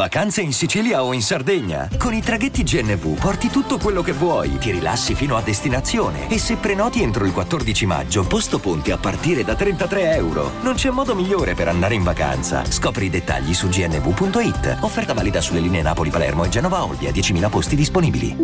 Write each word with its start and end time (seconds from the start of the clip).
Vacanze 0.00 0.40
in 0.40 0.54
Sicilia 0.54 1.04
o 1.04 1.12
in 1.12 1.20
Sardegna? 1.20 1.86
Con 1.98 2.14
i 2.14 2.22
traghetti 2.22 2.62
GNV 2.62 3.20
porti 3.20 3.48
tutto 3.48 3.76
quello 3.76 4.00
che 4.00 4.12
vuoi, 4.12 4.56
ti 4.56 4.70
rilassi 4.70 5.14
fino 5.14 5.36
a 5.36 5.42
destinazione 5.42 6.30
e 6.30 6.38
se 6.38 6.56
prenoti 6.56 7.02
entro 7.02 7.26
il 7.26 7.34
14 7.34 7.84
maggio, 7.84 8.26
posto 8.26 8.58
ponti 8.58 8.92
a 8.92 8.96
partire 8.96 9.44
da 9.44 9.54
33 9.54 10.14
euro. 10.14 10.52
Non 10.62 10.72
c'è 10.72 10.88
modo 10.88 11.14
migliore 11.14 11.52
per 11.52 11.68
andare 11.68 11.96
in 11.96 12.02
vacanza. 12.02 12.64
Scopri 12.64 13.04
i 13.04 13.10
dettagli 13.10 13.52
su 13.52 13.68
gnv.it. 13.68 14.78
Offerta 14.80 15.12
valida 15.12 15.42
sulle 15.42 15.60
linee 15.60 15.82
Napoli-Palermo 15.82 16.44
e 16.44 16.48
Genova-Olbia, 16.48 17.10
10.000 17.10 17.50
posti 17.50 17.76
disponibili. 17.76 18.34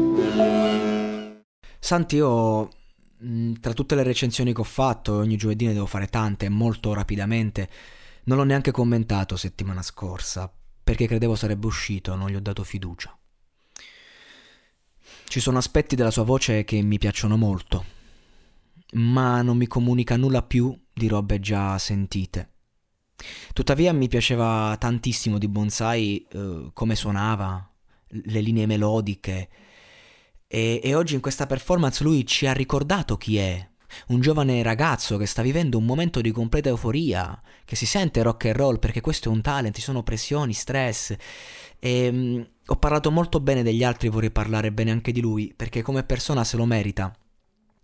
Santi, 1.78 2.16
io 2.16 2.68
mm, 3.24 3.54
tra 3.62 3.72
tutte 3.72 3.94
le 3.94 4.02
recensioni 4.02 4.52
che 4.52 4.60
ho 4.60 4.64
fatto, 4.64 5.14
ogni 5.14 5.38
giovedì 5.38 5.64
ne 5.64 5.72
devo 5.72 5.86
fare 5.86 6.08
tante, 6.08 6.50
molto 6.50 6.92
rapidamente, 6.92 7.66
non 8.24 8.36
l'ho 8.36 8.44
neanche 8.44 8.72
commentato 8.72 9.38
settimana 9.38 9.80
scorsa, 9.80 10.52
perché 10.86 11.08
credevo 11.08 11.34
sarebbe 11.34 11.66
uscito, 11.66 12.14
non 12.14 12.30
gli 12.30 12.36
ho 12.36 12.40
dato 12.40 12.62
fiducia. 12.62 13.18
Ci 15.24 15.40
sono 15.40 15.58
aspetti 15.58 15.96
della 15.96 16.12
sua 16.12 16.22
voce 16.22 16.62
che 16.62 16.80
mi 16.80 16.96
piacciono 16.96 17.36
molto, 17.36 17.84
ma 18.92 19.42
non 19.42 19.56
mi 19.56 19.66
comunica 19.66 20.16
nulla 20.16 20.44
più 20.44 20.80
di 20.92 21.08
robe 21.08 21.40
già 21.40 21.76
sentite. 21.78 22.50
Tuttavia 23.52 23.92
mi 23.92 24.06
piaceva 24.06 24.76
tantissimo 24.78 25.38
di 25.38 25.48
Bonsai 25.48 26.24
eh, 26.30 26.70
come 26.72 26.94
suonava, 26.94 27.68
le 28.06 28.40
linee 28.40 28.66
melodiche, 28.66 29.48
e, 30.46 30.80
e 30.80 30.94
oggi 30.94 31.14
in 31.16 31.20
questa 31.20 31.46
performance 31.46 32.04
lui 32.04 32.24
ci 32.24 32.46
ha 32.46 32.52
ricordato 32.52 33.16
chi 33.16 33.38
è, 33.38 33.70
un 34.08 34.20
giovane 34.20 34.62
ragazzo 34.62 35.16
che 35.16 35.26
sta 35.26 35.42
vivendo 35.42 35.78
un 35.78 35.84
momento 35.84 36.20
di 36.20 36.30
completa 36.30 36.68
euforia, 36.68 37.40
che 37.64 37.76
si 37.76 37.86
sente 37.86 38.22
rock 38.22 38.46
and 38.46 38.56
roll 38.56 38.78
perché 38.78 39.00
questo 39.00 39.28
è 39.28 39.32
un 39.32 39.42
talent, 39.42 39.74
ci 39.74 39.82
sono 39.82 40.02
pressioni, 40.02 40.52
stress. 40.52 41.14
E, 41.78 42.08
um, 42.08 42.46
ho 42.66 42.76
parlato 42.76 43.10
molto 43.10 43.40
bene 43.40 43.62
degli 43.62 43.84
altri, 43.84 44.08
vorrei 44.08 44.30
parlare 44.30 44.72
bene 44.72 44.90
anche 44.90 45.12
di 45.12 45.20
lui, 45.20 45.52
perché 45.54 45.82
come 45.82 46.02
persona 46.02 46.44
se 46.44 46.56
lo 46.56 46.64
merita. 46.64 47.14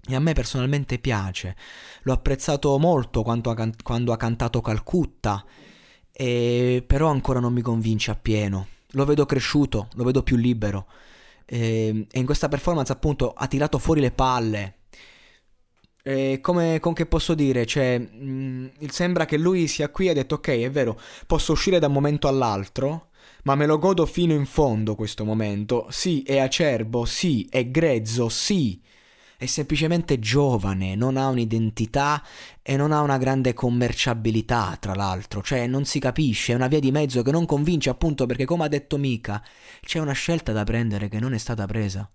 E 0.04 0.14
a 0.14 0.18
me 0.18 0.32
personalmente 0.32 0.98
piace. 0.98 1.56
L'ho 2.02 2.12
apprezzato 2.12 2.76
molto 2.78 3.22
quando 3.22 3.50
ha, 3.50 3.54
can- 3.54 3.74
quando 3.82 4.12
ha 4.12 4.16
cantato 4.16 4.60
Calcutta, 4.60 5.44
e 6.10 6.84
però 6.86 7.08
ancora 7.08 7.40
non 7.40 7.52
mi 7.52 7.62
convince 7.62 8.10
appieno. 8.10 8.66
Lo 8.92 9.04
vedo 9.04 9.24
cresciuto, 9.24 9.88
lo 9.94 10.04
vedo 10.04 10.22
più 10.22 10.36
libero. 10.36 10.86
E, 11.46 12.06
e 12.10 12.18
in 12.18 12.26
questa 12.26 12.48
performance 12.48 12.92
appunto 12.92 13.32
ha 13.32 13.46
tirato 13.46 13.78
fuori 13.78 14.00
le 14.00 14.10
palle 14.10 14.76
e 16.02 16.40
come 16.40 16.80
con 16.80 16.94
che 16.94 17.06
posso 17.06 17.34
dire? 17.34 17.64
Cioè, 17.64 17.98
mh, 17.98 18.24
mm, 18.24 18.66
sembra 18.88 19.24
che 19.24 19.38
lui 19.38 19.68
sia 19.68 19.88
qui 19.88 20.06
e 20.06 20.10
ha 20.10 20.14
detto: 20.14 20.36
Ok, 20.36 20.48
è 20.48 20.70
vero, 20.70 20.98
posso 21.26 21.52
uscire 21.52 21.78
da 21.78 21.86
un 21.86 21.92
momento 21.92 22.26
all'altro, 22.28 23.10
ma 23.44 23.54
me 23.54 23.66
lo 23.66 23.78
godo 23.78 24.04
fino 24.06 24.32
in 24.32 24.44
fondo 24.46 24.94
questo 24.96 25.24
momento. 25.24 25.86
Sì, 25.90 26.22
è 26.22 26.38
acerbo, 26.38 27.04
sì, 27.04 27.46
è 27.50 27.68
grezzo, 27.70 28.28
sì. 28.28 28.80
È 29.36 29.46
semplicemente 29.46 30.20
giovane, 30.20 30.94
non 30.94 31.16
ha 31.16 31.26
un'identità 31.26 32.22
e 32.62 32.76
non 32.76 32.92
ha 32.92 33.00
una 33.00 33.18
grande 33.18 33.54
commerciabilità, 33.54 34.76
tra 34.80 34.94
l'altro. 34.94 35.42
Cioè, 35.42 35.66
non 35.66 35.84
si 35.84 35.98
capisce, 35.98 36.52
è 36.52 36.54
una 36.54 36.68
via 36.68 36.78
di 36.78 36.92
mezzo 36.92 37.22
che 37.22 37.32
non 37.32 37.44
convince, 37.46 37.90
appunto, 37.90 38.26
perché, 38.26 38.44
come 38.44 38.64
ha 38.64 38.68
detto 38.68 38.98
Mika, 38.98 39.42
c'è 39.80 39.98
una 39.98 40.12
scelta 40.12 40.52
da 40.52 40.62
prendere 40.64 41.08
che 41.08 41.18
non 41.18 41.34
è 41.34 41.38
stata 41.38 41.66
presa. 41.66 42.08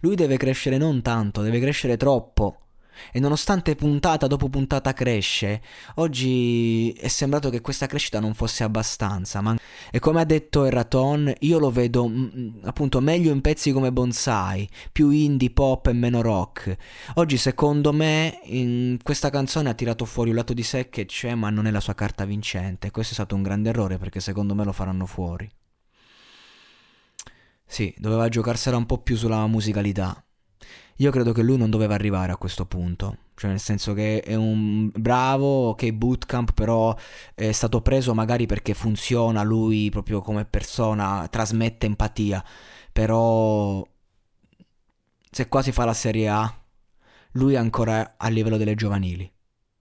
Lui 0.00 0.14
deve 0.14 0.38
crescere 0.38 0.78
non 0.78 1.02
tanto, 1.02 1.42
deve 1.42 1.60
crescere 1.60 1.98
troppo. 1.98 2.63
E 3.12 3.20
nonostante 3.20 3.74
puntata 3.74 4.26
dopo 4.26 4.48
puntata 4.48 4.92
cresce, 4.92 5.62
oggi 5.96 6.92
è 6.92 7.08
sembrato 7.08 7.50
che 7.50 7.60
questa 7.60 7.86
crescita 7.86 8.20
non 8.20 8.34
fosse 8.34 8.64
abbastanza. 8.64 9.40
Ma... 9.40 9.56
E 9.90 9.98
come 9.98 10.20
ha 10.20 10.24
detto 10.24 10.64
Erraton, 10.64 11.32
io 11.40 11.58
lo 11.58 11.70
vedo 11.70 12.08
mm, 12.08 12.28
mm, 12.36 12.48
appunto 12.64 13.00
meglio 13.00 13.32
in 13.32 13.40
pezzi 13.40 13.72
come 13.72 13.92
bonsai, 13.92 14.68
più 14.92 15.10
indie, 15.10 15.50
pop 15.50 15.86
e 15.86 15.92
meno 15.92 16.20
rock. 16.20 16.76
Oggi 17.14 17.36
secondo 17.36 17.92
me 17.92 18.40
questa 19.02 19.30
canzone 19.30 19.70
ha 19.70 19.74
tirato 19.74 20.04
fuori 20.04 20.30
un 20.30 20.36
lato 20.36 20.52
di 20.52 20.62
sé 20.62 20.88
che 20.88 21.06
c'è 21.06 21.34
ma 21.34 21.50
non 21.50 21.66
è 21.66 21.70
la 21.70 21.80
sua 21.80 21.94
carta 21.94 22.24
vincente. 22.24 22.90
Questo 22.90 23.12
è 23.12 23.14
stato 23.14 23.34
un 23.34 23.42
grande 23.42 23.70
errore 23.70 23.98
perché 23.98 24.20
secondo 24.20 24.54
me 24.54 24.64
lo 24.64 24.72
faranno 24.72 25.06
fuori. 25.06 25.50
Sì, 27.66 27.92
doveva 27.98 28.28
giocarsela 28.28 28.76
un 28.76 28.86
po' 28.86 28.98
più 28.98 29.16
sulla 29.16 29.46
musicalità. 29.46 30.24
Io 30.98 31.10
credo 31.10 31.32
che 31.32 31.42
lui 31.42 31.56
non 31.56 31.70
doveva 31.70 31.94
arrivare 31.94 32.32
a 32.32 32.36
questo 32.36 32.66
punto. 32.66 33.18
Cioè, 33.34 33.50
nel 33.50 33.60
senso 33.60 33.94
che 33.94 34.20
è 34.20 34.34
un 34.36 34.88
bravo, 34.94 35.70
ok, 35.70 35.90
bootcamp, 35.90 36.52
però 36.52 36.96
è 37.34 37.50
stato 37.50 37.80
preso 37.82 38.14
magari 38.14 38.46
perché 38.46 38.74
funziona 38.74 39.42
lui 39.42 39.90
proprio 39.90 40.20
come 40.20 40.44
persona, 40.44 41.26
trasmette 41.28 41.86
empatia. 41.86 42.44
Però 42.92 43.84
se 45.30 45.48
qua 45.48 45.62
si 45.62 45.72
fa 45.72 45.84
la 45.84 45.94
Serie 45.94 46.28
A, 46.28 46.62
lui 47.32 47.54
è 47.54 47.56
ancora 47.56 48.14
a 48.16 48.28
livello 48.28 48.56
delle 48.56 48.76
giovanili. 48.76 49.33